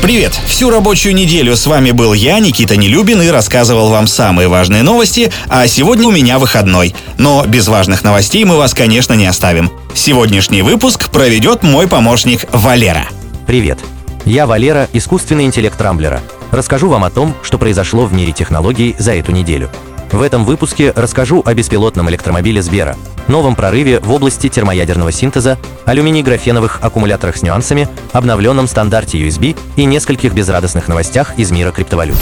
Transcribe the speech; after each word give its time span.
Привет! 0.00 0.38
Всю 0.46 0.70
рабочую 0.70 1.12
неделю 1.14 1.56
с 1.56 1.66
вами 1.66 1.90
был 1.90 2.14
я, 2.14 2.38
Никита 2.38 2.76
Нелюбин, 2.76 3.20
и 3.20 3.28
рассказывал 3.28 3.90
вам 3.90 4.06
самые 4.06 4.46
важные 4.46 4.84
новости, 4.84 5.32
а 5.48 5.66
сегодня 5.66 6.06
у 6.06 6.12
меня 6.12 6.38
выходной. 6.38 6.94
Но 7.18 7.44
без 7.44 7.66
важных 7.66 8.04
новостей 8.04 8.44
мы 8.44 8.56
вас, 8.56 8.74
конечно, 8.74 9.14
не 9.14 9.26
оставим. 9.26 9.72
Сегодняшний 9.94 10.62
выпуск 10.62 11.10
проведет 11.10 11.64
мой 11.64 11.88
помощник 11.88 12.46
Валера. 12.52 13.08
Привет! 13.48 13.80
Я 14.24 14.46
Валера, 14.46 14.88
искусственный 14.92 15.44
интеллект 15.44 15.78
Рамблера. 15.80 16.20
Расскажу 16.52 16.88
вам 16.88 17.02
о 17.02 17.10
том, 17.10 17.34
что 17.42 17.58
произошло 17.58 18.06
в 18.06 18.12
мире 18.12 18.32
технологий 18.32 18.94
за 19.00 19.14
эту 19.14 19.32
неделю. 19.32 19.68
В 20.12 20.22
этом 20.22 20.44
выпуске 20.44 20.92
расскажу 20.94 21.42
о 21.44 21.54
беспилотном 21.54 22.08
электромобиле 22.08 22.62
Сбера, 22.62 22.96
новом 23.28 23.54
прорыве 23.54 24.00
в 24.00 24.10
области 24.12 24.48
термоядерного 24.48 25.12
синтеза, 25.12 25.58
алюминий-графеновых 25.84 26.78
аккумуляторах 26.82 27.36
с 27.36 27.42
нюансами, 27.42 27.88
обновленном 28.12 28.66
стандарте 28.66 29.18
USB 29.18 29.56
и 29.76 29.84
нескольких 29.84 30.32
безрадостных 30.34 30.88
новостях 30.88 31.38
из 31.38 31.50
мира 31.50 31.70
криптовалют. 31.70 32.18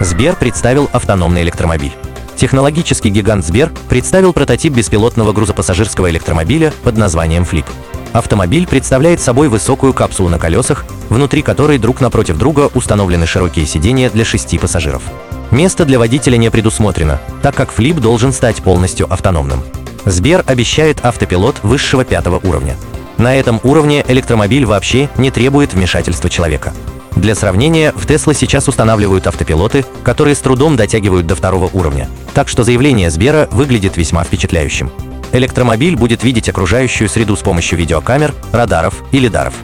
Сбер 0.00 0.36
представил 0.36 0.88
автономный 0.92 1.42
электромобиль. 1.42 1.92
Технологический 2.36 3.10
гигант 3.10 3.44
Сбер 3.44 3.70
представил 3.90 4.32
прототип 4.32 4.72
беспилотного 4.72 5.34
грузопассажирского 5.34 6.10
электромобиля 6.10 6.72
под 6.82 6.96
названием 6.96 7.42
Flip. 7.42 7.66
Автомобиль 8.12 8.66
представляет 8.66 9.20
собой 9.20 9.48
высокую 9.48 9.92
капсулу 9.92 10.30
на 10.30 10.38
колесах, 10.38 10.86
внутри 11.10 11.42
которой 11.42 11.78
друг 11.78 12.00
напротив 12.00 12.38
друга 12.38 12.70
установлены 12.74 13.26
широкие 13.26 13.66
сиденья 13.66 14.08
для 14.08 14.24
шести 14.24 14.58
пассажиров. 14.58 15.02
Место 15.50 15.84
для 15.84 15.98
водителя 15.98 16.36
не 16.36 16.50
предусмотрено, 16.50 17.20
так 17.42 17.54
как 17.54 17.72
флип 17.72 17.96
должен 17.96 18.32
стать 18.32 18.62
полностью 18.62 19.12
автономным. 19.12 19.62
Сбер 20.04 20.44
обещает 20.46 21.04
автопилот 21.04 21.56
высшего 21.62 22.04
пятого 22.04 22.40
уровня. 22.42 22.76
На 23.18 23.36
этом 23.36 23.60
уровне 23.64 24.04
электромобиль 24.06 24.64
вообще 24.64 25.10
не 25.18 25.30
требует 25.30 25.74
вмешательства 25.74 26.30
человека. 26.30 26.72
Для 27.16 27.34
сравнения, 27.34 27.92
в 27.94 28.06
Тесла 28.06 28.32
сейчас 28.32 28.68
устанавливают 28.68 29.26
автопилоты, 29.26 29.84
которые 30.04 30.36
с 30.36 30.38
трудом 30.38 30.76
дотягивают 30.76 31.26
до 31.26 31.34
второго 31.34 31.68
уровня, 31.72 32.08
так 32.32 32.48
что 32.48 32.62
заявление 32.62 33.10
Сбера 33.10 33.48
выглядит 33.50 33.96
весьма 33.96 34.24
впечатляющим. 34.24 34.90
Электромобиль 35.32 35.96
будет 35.96 36.24
видеть 36.24 36.48
окружающую 36.48 37.08
среду 37.08 37.36
с 37.36 37.40
помощью 37.40 37.78
видеокамер, 37.78 38.32
радаров 38.52 39.02
и 39.12 39.18
лидаров. 39.18 39.54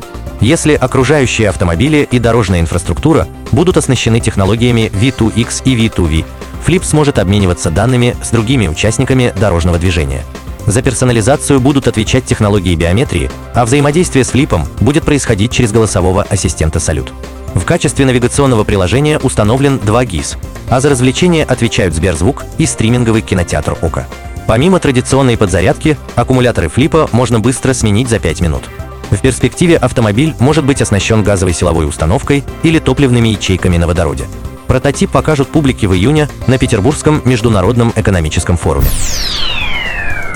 Если 0.40 0.74
окружающие 0.74 1.48
автомобили 1.48 2.06
и 2.10 2.18
дорожная 2.18 2.60
инфраструктура 2.60 3.26
будут 3.52 3.76
оснащены 3.76 4.20
технологиями 4.20 4.90
V2X 4.92 5.62
и 5.64 5.76
V2V, 5.76 6.24
Flip 6.66 6.82
сможет 6.84 7.18
обмениваться 7.18 7.70
данными 7.70 8.16
с 8.22 8.30
другими 8.30 8.66
участниками 8.66 9.32
дорожного 9.38 9.78
движения. 9.78 10.24
За 10.66 10.82
персонализацию 10.82 11.60
будут 11.60 11.86
отвечать 11.86 12.24
технологии 12.24 12.74
биометрии, 12.74 13.30
а 13.54 13.64
взаимодействие 13.64 14.24
с 14.24 14.30
Флипом 14.30 14.66
будет 14.80 15.04
происходить 15.04 15.52
через 15.52 15.70
голосового 15.70 16.24
ассистента 16.24 16.80
Салют. 16.80 17.12
В 17.54 17.64
качестве 17.64 18.04
навигационного 18.04 18.64
приложения 18.64 19.18
установлен 19.18 19.78
2 19.78 20.04
GIS, 20.04 20.36
а 20.68 20.80
за 20.80 20.90
развлечения 20.90 21.44
отвечают 21.44 21.94
Сберзвук 21.94 22.44
и 22.58 22.66
стриминговый 22.66 23.22
кинотеатр 23.22 23.78
ОКО. 23.80 24.06
Помимо 24.48 24.80
традиционной 24.80 25.36
подзарядки, 25.36 25.96
аккумуляторы 26.16 26.68
Флипа 26.68 27.08
можно 27.12 27.40
быстро 27.40 27.72
сменить 27.72 28.08
за 28.08 28.18
5 28.18 28.40
минут. 28.40 28.62
В 29.10 29.20
перспективе 29.20 29.76
автомобиль 29.76 30.34
может 30.38 30.64
быть 30.64 30.82
оснащен 30.82 31.22
газовой 31.22 31.54
силовой 31.54 31.88
установкой 31.88 32.44
или 32.62 32.78
топливными 32.78 33.28
ячейками 33.28 33.76
на 33.76 33.86
водороде. 33.86 34.24
Прототип 34.66 35.10
покажут 35.10 35.48
публике 35.48 35.86
в 35.86 35.94
июне 35.94 36.28
на 36.46 36.58
Петербургском 36.58 37.22
международном 37.24 37.92
экономическом 37.94 38.56
форуме. 38.56 38.88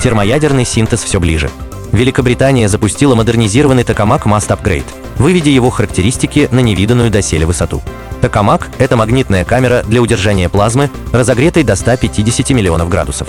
Термоядерный 0.01 0.65
синтез 0.65 1.03
все 1.03 1.19
ближе. 1.19 1.49
Великобритания 1.91 2.69
запустила 2.69 3.15
модернизированный 3.15 3.83
Токамак 3.83 4.25
Mast 4.25 4.47
Upgrade, 4.47 4.85
выведя 5.17 5.49
его 5.49 5.69
характеристики 5.69 6.47
на 6.51 6.59
невиданную 6.59 7.11
доселе 7.11 7.45
высоту. 7.45 7.81
Токамак– 8.21 8.69
это 8.79 8.95
магнитная 8.95 9.43
камера 9.43 9.83
для 9.83 10.01
удержания 10.01 10.47
плазмы, 10.47 10.89
разогретой 11.11 11.63
до 11.63 11.75
150 11.75 12.51
миллионов 12.51 12.87
градусов. 12.87 13.27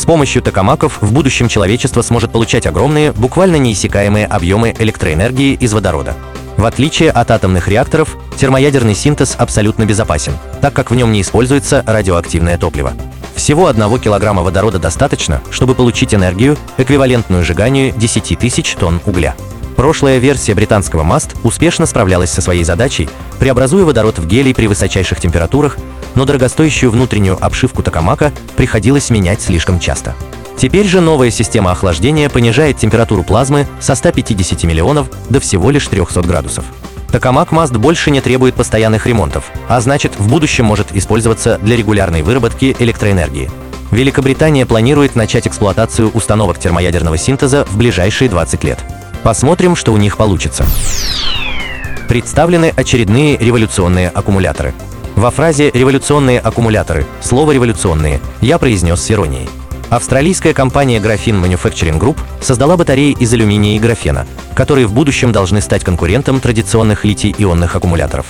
С 0.00 0.06
помощью 0.06 0.40
токамаков 0.40 1.02
в 1.02 1.12
будущем 1.12 1.46
человечество 1.46 2.00
сможет 2.00 2.32
получать 2.32 2.66
огромные, 2.66 3.12
буквально 3.12 3.56
неиссякаемые 3.56 4.24
объемы 4.24 4.74
электроэнергии 4.78 5.52
из 5.52 5.74
водорода. 5.74 6.16
В 6.56 6.64
отличие 6.64 7.10
от 7.10 7.30
атомных 7.30 7.68
реакторов, 7.68 8.16
термоядерный 8.38 8.94
синтез 8.94 9.34
абсолютно 9.36 9.84
безопасен, 9.84 10.32
так 10.62 10.72
как 10.72 10.90
в 10.90 10.94
нем 10.94 11.12
не 11.12 11.20
используется 11.20 11.84
радиоактивное 11.86 12.56
топливо. 12.56 12.94
Всего 13.34 13.66
одного 13.66 13.98
килограмма 13.98 14.40
водорода 14.40 14.78
достаточно, 14.78 15.42
чтобы 15.50 15.74
получить 15.74 16.14
энергию, 16.14 16.56
эквивалентную 16.78 17.44
сжиганию 17.44 17.92
10 17.94 18.38
тысяч 18.38 18.76
тонн 18.76 19.02
угля. 19.04 19.36
Прошлая 19.76 20.16
версия 20.16 20.54
британского 20.54 21.02
МАСТ 21.02 21.36
успешно 21.42 21.84
справлялась 21.84 22.30
со 22.30 22.40
своей 22.40 22.64
задачей, 22.64 23.10
преобразуя 23.38 23.84
водород 23.84 24.18
в 24.18 24.26
гелий 24.26 24.54
при 24.54 24.66
высочайших 24.66 25.20
температурах 25.20 25.76
но 26.20 26.26
дорогостоящую 26.26 26.90
внутреннюю 26.90 27.42
обшивку 27.42 27.82
токамака 27.82 28.30
приходилось 28.54 29.08
менять 29.08 29.40
слишком 29.40 29.80
часто. 29.80 30.14
Теперь 30.58 30.86
же 30.86 31.00
новая 31.00 31.30
система 31.30 31.70
охлаждения 31.70 32.28
понижает 32.28 32.76
температуру 32.76 33.22
плазмы 33.22 33.66
со 33.80 33.94
150 33.94 34.64
миллионов 34.64 35.08
до 35.30 35.40
всего 35.40 35.70
лишь 35.70 35.86
300 35.86 36.20
градусов. 36.20 36.66
Токамак 37.10 37.52
Маст 37.52 37.72
больше 37.72 38.10
не 38.10 38.20
требует 38.20 38.54
постоянных 38.54 39.06
ремонтов, 39.06 39.50
а 39.66 39.80
значит 39.80 40.12
в 40.18 40.28
будущем 40.28 40.66
может 40.66 40.94
использоваться 40.94 41.58
для 41.62 41.74
регулярной 41.74 42.20
выработки 42.20 42.76
электроэнергии. 42.78 43.50
Великобритания 43.90 44.66
планирует 44.66 45.16
начать 45.16 45.46
эксплуатацию 45.46 46.10
установок 46.10 46.58
термоядерного 46.58 47.16
синтеза 47.16 47.64
в 47.64 47.78
ближайшие 47.78 48.28
20 48.28 48.62
лет. 48.62 48.78
Посмотрим, 49.22 49.74
что 49.74 49.94
у 49.94 49.96
них 49.96 50.18
получится. 50.18 50.66
Представлены 52.08 52.74
очередные 52.76 53.38
революционные 53.38 54.10
аккумуляторы. 54.10 54.74
Во 55.20 55.30
фразе 55.30 55.70
«революционные 55.74 56.40
аккумуляторы» 56.40 57.04
слово 57.20 57.52
«революционные» 57.52 58.22
я 58.40 58.56
произнес 58.56 59.02
с 59.02 59.10
иронией. 59.10 59.50
Австралийская 59.90 60.54
компания 60.54 60.98
Graphene 60.98 61.44
Manufacturing 61.44 61.98
Group 61.98 62.16
создала 62.40 62.78
батареи 62.78 63.14
из 63.20 63.30
алюминия 63.34 63.76
и 63.76 63.78
графена, 63.78 64.26
которые 64.54 64.86
в 64.86 64.94
будущем 64.94 65.30
должны 65.30 65.60
стать 65.60 65.84
конкурентом 65.84 66.40
традиционных 66.40 67.04
литий-ионных 67.04 67.76
аккумуляторов. 67.76 68.24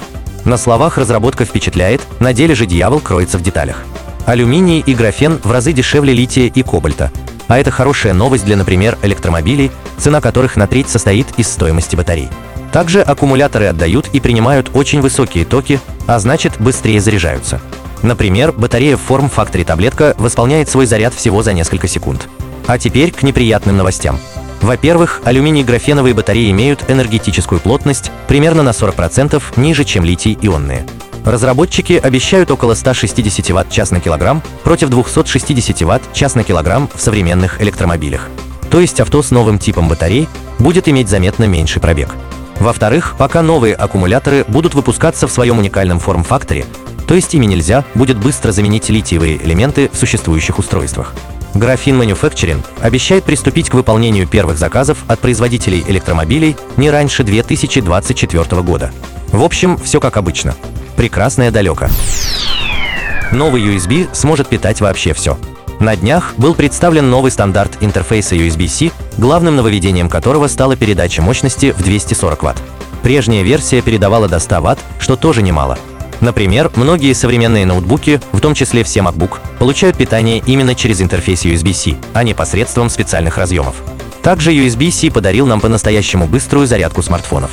На 0.45 0.56
словах 0.56 0.99
разработка 0.99 1.45
впечатляет, 1.45 2.01
на 2.19 2.33
деле 2.33 2.56
же 2.56 2.67
дьявол 2.67 2.99
кроется 2.99 3.39
в 3.39 3.43
деталях. 3.43 3.84
Алюминий 4.27 4.83
и 4.84 4.93
графен 4.93 5.39
в 5.45 5.53
разы 5.53 5.72
дешевле 5.72 6.12
лития 6.12 6.51
и 6.53 6.62
кобальта, 6.65 7.12
а 7.47 7.57
это 7.61 7.71
хорошая 7.71 8.15
новость 8.15 8.45
для, 8.45 8.57
например, 8.57 8.99
электромобилей, 9.03 9.71
цена 9.97 10.21
которых 10.21 10.57
на 10.57 10.67
треть 10.67 10.89
состоит 10.89 11.28
из 11.37 11.47
стоимости 11.47 11.95
батарей. 11.95 12.31
Также 12.72 13.03
аккумуляторы 13.03 13.66
отдают 13.66 14.08
и 14.12 14.20
принимают 14.20 14.70
очень 14.75 15.00
высокие 15.00 15.44
токи, 15.44 15.81
а 16.06 16.19
значит 16.19 16.60
быстрее 16.60 17.00
заряжаются. 17.00 17.60
Например, 18.03 18.53
батарея 18.53 18.97
в 18.97 19.00
форм 19.00 19.31
Factory 19.34 19.64
таблетка 19.64 20.14
восполняет 20.19 20.69
свой 20.69 20.86
заряд 20.86 21.14
всего 21.14 21.42
за 21.42 21.53
несколько 21.53 21.88
секунд. 21.88 22.28
А 22.66 22.78
теперь 22.78 23.12
к 23.12 23.22
неприятным 23.22 23.76
новостям. 23.76 24.19
Во-первых, 24.62 25.22
алюминий-графеновые 25.25 26.14
батареи 26.14 26.50
имеют 26.50 26.88
энергетическую 26.88 27.60
плотность 27.60 28.10
примерно 28.28 28.62
на 28.62 28.70
40% 28.70 29.42
ниже, 29.56 29.84
чем 29.84 30.04
литий-ионные. 30.04 30.86
Разработчики 31.25 31.94
обещают 31.94 32.50
около 32.50 32.75
160 32.75 33.50
Вт-час 33.50 33.91
на 33.91 34.00
килограмм 34.00 34.42
против 34.64 34.88
260 34.88 35.82
Вт-час 35.82 36.34
на 36.34 36.44
килограмм 36.44 36.88
в 36.94 37.00
современных 37.00 37.60
электромобилях. 37.60 38.28
То 38.70 38.80
есть 38.80 39.00
авто 39.00 39.22
с 39.22 39.30
новым 39.30 39.59
типом 39.59 39.88
батарей 39.88 40.28
будет 40.59 40.88
иметь 40.88 41.09
заметно 41.09 41.44
меньший 41.44 41.82
пробег. 41.82 42.14
Во-вторых, 42.60 43.15
пока 43.19 43.41
новые 43.41 43.75
аккумуляторы 43.75 44.44
будут 44.47 44.75
выпускаться 44.75 45.26
в 45.26 45.32
своем 45.32 45.59
уникальном 45.59 45.98
форм-факторе, 45.98 46.66
то 47.09 47.15
есть 47.15 47.34
ими 47.34 47.47
нельзя 47.47 47.84
будет 47.94 48.19
быстро 48.19 48.53
заменить 48.53 48.91
литиевые 48.91 49.43
элементы 49.43 49.91
в 49.93 49.97
существующих 49.97 50.59
устройствах. 50.59 51.15
Графин 51.54 52.00
Manufacturing 52.00 52.62
обещает 52.81 53.25
приступить 53.25 53.71
к 53.71 53.75
выполнению 53.75 54.28
первых 54.28 54.59
заказов 54.59 54.98
от 55.09 55.19
производителей 55.19 55.82
электромобилей 55.88 56.54
не 56.76 56.91
раньше 56.91 57.25
2024 57.25 58.62
года. 58.62 58.92
В 59.33 59.42
общем, 59.42 59.78
все 59.78 59.98
как 59.98 60.18
обычно. 60.18 60.54
Прекрасное 60.97 61.51
далеко. 61.51 61.89
Новый 63.33 63.62
USB 63.62 64.09
сможет 64.12 64.48
питать 64.48 64.80
вообще 64.80 65.15
все. 65.15 65.39
На 65.80 65.97
днях 65.97 66.34
был 66.36 66.54
представлен 66.54 67.09
новый 67.09 67.30
стандарт 67.30 67.78
интерфейса 67.80 68.36
USB-C, 68.36 68.91
главным 69.16 69.56
нововведением 69.56 70.10
которого 70.10 70.47
стала 70.47 70.77
передача 70.77 71.22
мощности 71.22 71.72
в 71.72 71.82
240 71.82 72.42
Вт. 72.42 72.62
Прежняя 73.03 73.42
версия 73.42 73.80
передавала 73.80 74.28
до 74.28 74.41
100 74.41 74.60
Вт, 74.60 74.78
что 74.98 75.16
тоже 75.16 75.41
немало. 75.41 75.78
Например, 76.21 76.71
многие 76.77 77.15
современные 77.15 77.65
ноутбуки, 77.65 78.21
в 78.32 78.41
том 78.41 78.53
числе 78.53 78.84
все 78.84 79.00
MacBook, 79.00 79.38
получают 79.59 79.97
питание 79.97 80.42
именно 80.44 80.74
через 80.74 81.00
интерфейс 81.00 81.47
USB-C, 81.47 81.97
а 82.12 82.24
не 82.24 82.34
посредством 82.34 82.91
специальных 82.91 83.38
разъемов. 83.38 83.76
Также 84.22 84.53
USB-C 84.53 85.10
подарил 85.10 85.47
нам 85.47 85.62
по-настоящему 85.62 86.26
быструю 86.26 86.66
зарядку 86.66 87.00
смартфонов. 87.00 87.53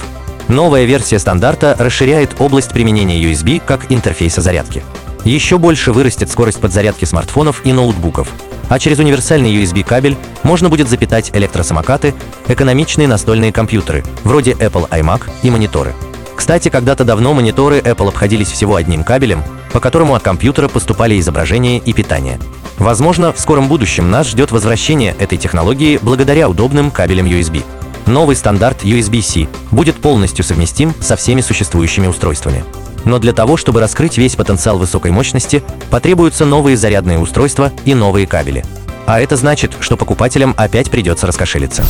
Новая 0.49 0.83
версия 0.83 1.19
стандарта 1.19 1.77
расширяет 1.79 2.35
область 2.39 2.71
применения 2.71 3.23
USB 3.23 3.61
как 3.65 3.89
интерфейса 3.89 4.41
зарядки. 4.41 4.83
Еще 5.23 5.57
больше 5.57 5.91
вырастет 5.91 6.29
скорость 6.29 6.59
подзарядки 6.59 7.05
смартфонов 7.05 7.61
и 7.65 7.73
ноутбуков, 7.73 8.29
а 8.69 8.79
через 8.79 8.99
универсальный 8.99 9.53
USB-кабель 9.55 10.17
можно 10.43 10.69
будет 10.69 10.89
запитать 10.89 11.31
электросамокаты, 11.33 12.13
экономичные 12.47 13.07
настольные 13.07 13.51
компьютеры, 13.51 14.03
вроде 14.23 14.51
Apple 14.51 14.89
iMac 14.89 15.23
и 15.43 15.49
мониторы. 15.49 15.93
Кстати, 16.35 16.69
когда-то 16.69 17.03
давно 17.03 17.33
мониторы 17.33 17.79
Apple 17.79 18.09
обходились 18.09 18.51
всего 18.51 18.75
одним 18.75 19.03
кабелем, 19.03 19.43
по 19.73 19.79
которому 19.79 20.15
от 20.15 20.23
компьютера 20.23 20.67
поступали 20.67 21.19
изображения 21.19 21.79
и 21.79 21.93
питание. 21.93 22.39
Возможно, 22.77 23.33
в 23.33 23.39
скором 23.39 23.67
будущем 23.67 24.11
нас 24.11 24.27
ждет 24.27 24.51
возвращение 24.51 25.15
этой 25.19 25.37
технологии 25.37 25.99
благодаря 26.01 26.47
удобным 26.47 26.91
кабелям 26.91 27.25
USB. 27.25 27.63
Новый 28.05 28.35
стандарт 28.35 28.83
USB-C 28.83 29.47
будет 29.71 29.95
полностью 29.95 30.45
совместим 30.45 30.93
со 31.01 31.15
всеми 31.15 31.41
существующими 31.41 32.07
устройствами. 32.07 32.63
Но 33.07 33.19
для 33.19 33.31
того, 33.31 33.55
чтобы 33.55 33.79
раскрыть 33.79 34.17
весь 34.17 34.35
потенциал 34.35 34.77
высокой 34.77 35.11
мощности, 35.11 35.63
потребуются 35.89 36.43
новые 36.43 36.75
зарядные 36.75 37.19
устройства 37.19 37.71
и 37.85 37.95
новые 37.95 38.27
кабели. 38.27 38.65
А 39.05 39.21
это 39.21 39.37
значит, 39.37 39.71
что 39.79 39.95
покупателям 39.95 40.53
опять 40.57 40.91
придется 40.91 41.25
раскошелиться. 41.25 41.85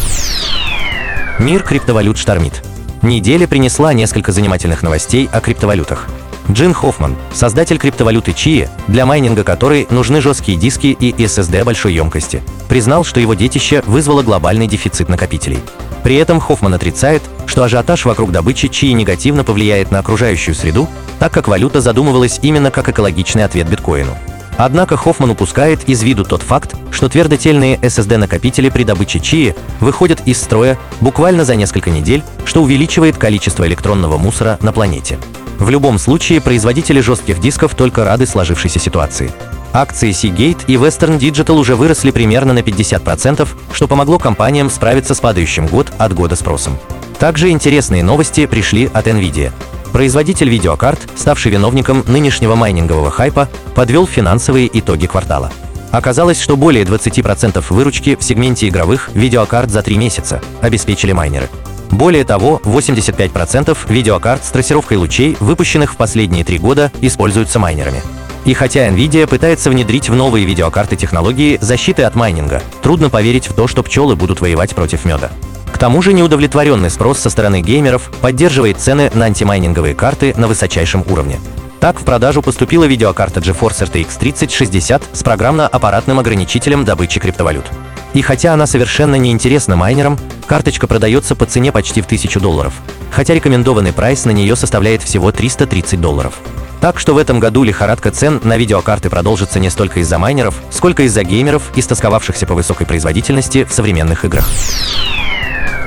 Мир 1.39 1.63
криптовалют 1.63 2.19
штормит. 2.19 2.63
Неделя 3.01 3.47
принесла 3.47 3.93
несколько 3.93 4.31
занимательных 4.31 4.83
новостей 4.83 5.27
о 5.31 5.39
криптовалютах. 5.39 6.07
Джин 6.51 6.73
Хоффман, 6.73 7.15
создатель 7.33 7.79
криптовалюты 7.79 8.33
Чии, 8.33 8.69
для 8.87 9.07
майнинга 9.07 9.43
которой 9.43 9.87
нужны 9.89 10.21
жесткие 10.21 10.57
диски 10.57 10.87
и 10.87 11.11
SSD 11.13 11.63
большой 11.63 11.95
емкости, 11.95 12.43
признал, 12.69 13.03
что 13.03 13.19
его 13.19 13.33
детище 13.33 13.81
вызвало 13.87 14.21
глобальный 14.21 14.67
дефицит 14.67 15.09
накопителей. 15.09 15.59
При 16.07 16.15
этом 16.15 16.39
Хоффман 16.39 16.73
отрицает, 16.73 17.21
что 17.47 17.63
ажиотаж 17.63 18.05
вокруг 18.05 18.31
добычи 18.31 18.69
Чии 18.69 18.93
негативно 18.93 19.43
повлияет 19.43 19.91
на 19.91 19.99
окружающую 19.99 20.55
среду, 20.55 20.87
так 21.19 21.33
как 21.33 21.49
валюта 21.49 21.81
задумывалась 21.81 22.39
именно 22.41 22.71
как 22.71 22.87
экологичный 22.87 23.43
ответ 23.43 23.67
биткоину. 23.67 24.17
Однако 24.55 24.95
Хоффман 24.95 25.31
упускает 25.31 25.89
из 25.89 26.03
виду 26.03 26.23
тот 26.23 26.43
факт, 26.43 26.75
что 26.91 27.09
твердотельные 27.09 27.75
SSD-накопители 27.79 28.69
при 28.69 28.85
добыче 28.85 29.19
чии 29.19 29.53
выходят 29.81 30.21
из 30.25 30.41
строя 30.41 30.77
буквально 31.01 31.43
за 31.43 31.57
несколько 31.57 31.89
недель, 31.89 32.23
что 32.45 32.63
увеличивает 32.63 33.17
количество 33.17 33.67
электронного 33.67 34.17
мусора 34.17 34.57
на 34.61 34.71
планете. 34.71 35.19
В 35.59 35.69
любом 35.69 35.99
случае, 35.99 36.39
производители 36.39 37.01
жестких 37.01 37.41
дисков 37.41 37.75
только 37.75 38.05
рады 38.05 38.27
сложившейся 38.27 38.79
ситуации. 38.79 39.29
Акции 39.77 40.09
Seagate 40.09 40.65
и 40.65 40.73
Western 40.73 41.19
Digital 41.19 41.53
уже 41.53 41.75
выросли 41.75 42.09
примерно 42.09 42.51
на 42.51 42.59
50%, 42.59 43.47
что 43.71 43.87
помогло 43.87 44.17
компаниям 44.17 44.71
справиться 44.71 45.13
с 45.13 45.19
падающим 45.19 45.67
год 45.67 45.93
от 45.99 46.13
года 46.13 46.35
спросом. 46.35 46.79
Также 47.19 47.49
интересные 47.49 48.03
новости 48.03 48.47
пришли 48.47 48.89
от 48.91 49.05
NVIDIA. 49.05 49.51
Производитель 49.93 50.49
видеокарт, 50.49 50.99
ставший 51.15 51.51
виновником 51.51 52.03
нынешнего 52.07 52.55
майнингового 52.55 53.11
хайпа, 53.11 53.49
подвел 53.75 54.07
финансовые 54.07 54.67
итоги 54.79 55.05
квартала. 55.05 55.51
Оказалось, 55.91 56.41
что 56.41 56.57
более 56.57 56.83
20% 56.83 57.63
выручки 57.69 58.15
в 58.15 58.23
сегменте 58.23 58.69
игровых 58.69 59.11
видеокарт 59.13 59.69
за 59.69 59.83
три 59.83 59.97
месяца 59.97 60.41
обеспечили 60.59 61.11
майнеры. 61.11 61.49
Более 61.91 62.23
того, 62.23 62.59
85% 62.63 63.77
видеокарт 63.89 64.43
с 64.43 64.49
трассировкой 64.49 64.97
лучей, 64.97 65.37
выпущенных 65.39 65.93
в 65.93 65.97
последние 65.97 66.43
три 66.43 66.57
года, 66.57 66.91
используются 67.01 67.59
майнерами. 67.59 68.01
И 68.47 68.53
хотя 68.53 68.87
Nvidia 68.87 69.27
пытается 69.27 69.69
внедрить 69.69 70.07
в 70.07 70.15
новые 70.15 70.45
видеокарты 70.45 70.95
технологии 70.95 71.57
защиты 71.59 72.03
от 72.03 72.15
майнинга, 72.15 72.63
трудно 72.81 73.09
поверить 73.09 73.49
в 73.49 73.53
то, 73.53 73.67
что 73.67 73.83
пчелы 73.83 74.15
будут 74.15 74.39
воевать 74.39 74.73
против 74.73 75.03
меда. 75.03 75.31
К 75.73 75.77
тому 75.77 76.01
же 76.01 76.13
неудовлетворенный 76.13 76.89
спрос 76.89 77.19
со 77.19 77.29
стороны 77.29 77.61
геймеров 77.61 78.09
поддерживает 78.21 78.79
цены 78.79 79.11
на 79.13 79.25
антимайнинговые 79.25 79.95
карты 79.95 80.33
на 80.37 80.47
высочайшем 80.47 81.03
уровне. 81.09 81.41
Так 81.81 81.99
в 81.99 82.05
продажу 82.05 82.41
поступила 82.41 82.85
видеокарта 82.85 83.41
GeForce 83.41 83.91
RTX 83.91 84.17
3060 84.17 85.03
с 85.11 85.23
программно-аппаратным 85.23 86.17
ограничителем 86.17 86.85
добычи 86.85 87.19
криптовалют. 87.19 87.65
И 88.13 88.21
хотя 88.21 88.53
она 88.53 88.65
совершенно 88.65 89.15
не 89.15 89.31
интересна 89.31 89.75
майнерам, 89.75 90.17
карточка 90.45 90.87
продается 90.87 91.35
по 91.35 91.45
цене 91.45 91.73
почти 91.73 92.01
в 92.01 92.05
1000 92.05 92.39
долларов, 92.39 92.73
хотя 93.11 93.33
рекомендованный 93.33 93.91
прайс 93.91 94.23
на 94.23 94.31
нее 94.31 94.55
составляет 94.55 95.03
всего 95.03 95.33
330 95.33 95.99
долларов. 95.99 96.39
Так 96.81 96.99
что 96.99 97.13
в 97.13 97.17
этом 97.17 97.39
году 97.39 97.63
лихорадка 97.63 98.11
цен 98.11 98.39
на 98.43 98.57
видеокарты 98.57 99.09
продолжится 99.09 99.59
не 99.59 99.69
столько 99.69 99.99
из-за 99.99 100.19
майнеров, 100.19 100.55
сколько 100.69 101.03
из-за 101.03 101.23
геймеров, 101.23 101.71
истосковавшихся 101.75 102.45
по 102.45 102.53
высокой 102.53 102.85
производительности 102.85 103.63
в 103.63 103.73
современных 103.73 104.25
играх. 104.25 104.47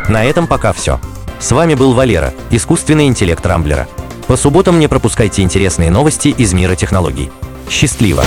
На 0.08 0.24
этом 0.24 0.46
пока 0.46 0.72
все. 0.72 1.00
С 1.38 1.52
вами 1.52 1.74
был 1.74 1.94
Валера, 1.94 2.34
искусственный 2.50 3.06
интеллект 3.06 3.44
Рамблера. 3.46 3.88
По 4.26 4.36
субботам 4.36 4.78
не 4.78 4.88
пропускайте 4.88 5.42
интересные 5.42 5.90
новости 5.90 6.28
из 6.28 6.52
мира 6.52 6.74
технологий. 6.74 7.30
Счастливо! 7.68 8.24